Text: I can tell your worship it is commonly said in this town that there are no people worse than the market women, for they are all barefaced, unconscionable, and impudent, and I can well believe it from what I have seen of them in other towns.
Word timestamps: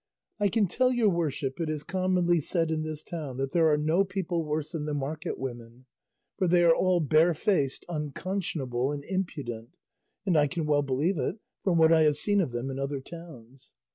I 0.39 0.49
can 0.49 0.65
tell 0.65 0.91
your 0.91 1.09
worship 1.09 1.59
it 1.61 1.69
is 1.69 1.83
commonly 1.83 2.41
said 2.41 2.71
in 2.71 2.81
this 2.81 3.03
town 3.03 3.37
that 3.37 3.51
there 3.51 3.67
are 3.71 3.77
no 3.77 4.03
people 4.03 4.43
worse 4.43 4.71
than 4.71 4.85
the 4.85 4.95
market 4.95 5.37
women, 5.37 5.85
for 6.39 6.47
they 6.47 6.63
are 6.63 6.73
all 6.75 6.99
barefaced, 6.99 7.85
unconscionable, 7.87 8.91
and 8.91 9.03
impudent, 9.03 9.75
and 10.25 10.35
I 10.35 10.47
can 10.47 10.65
well 10.65 10.81
believe 10.81 11.19
it 11.19 11.35
from 11.63 11.77
what 11.77 11.93
I 11.93 12.01
have 12.01 12.17
seen 12.17 12.41
of 12.41 12.49
them 12.49 12.71
in 12.71 12.79
other 12.79 12.99
towns. 12.99 13.75